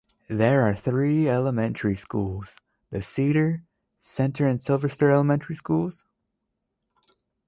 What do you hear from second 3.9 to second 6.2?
Center and Sylvester Elementary Schools.